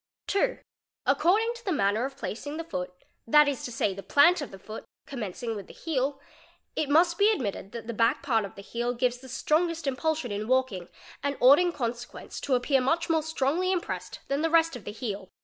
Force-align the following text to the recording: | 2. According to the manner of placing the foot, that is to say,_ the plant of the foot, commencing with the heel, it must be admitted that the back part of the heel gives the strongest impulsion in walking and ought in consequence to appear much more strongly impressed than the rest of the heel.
| 0.19 0.25
2. 0.27 0.57
According 1.05 1.53
to 1.53 1.63
the 1.63 1.71
manner 1.71 2.05
of 2.05 2.17
placing 2.17 2.57
the 2.57 2.63
foot, 2.63 2.91
that 3.27 3.47
is 3.47 3.63
to 3.63 3.71
say,_ 3.71 3.93
the 3.95 4.01
plant 4.01 4.41
of 4.41 4.49
the 4.49 4.57
foot, 4.57 4.83
commencing 5.05 5.55
with 5.55 5.67
the 5.67 5.73
heel, 5.75 6.19
it 6.75 6.89
must 6.89 7.19
be 7.19 7.29
admitted 7.29 7.71
that 7.71 7.85
the 7.85 7.93
back 7.93 8.23
part 8.23 8.43
of 8.43 8.55
the 8.55 8.63
heel 8.63 8.95
gives 8.95 9.19
the 9.19 9.29
strongest 9.29 9.85
impulsion 9.85 10.31
in 10.31 10.47
walking 10.47 10.89
and 11.21 11.37
ought 11.39 11.59
in 11.59 11.71
consequence 11.71 12.41
to 12.41 12.55
appear 12.55 12.81
much 12.81 13.11
more 13.11 13.21
strongly 13.21 13.71
impressed 13.71 14.21
than 14.27 14.41
the 14.41 14.49
rest 14.49 14.75
of 14.75 14.85
the 14.85 14.91
heel. 14.91 15.29